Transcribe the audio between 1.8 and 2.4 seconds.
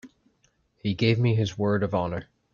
of honor.